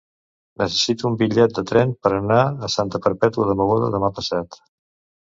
[0.59, 2.37] Necessito un bitllet de tren per anar
[2.69, 4.59] a Santa Perpètua de Mogoda demà passat.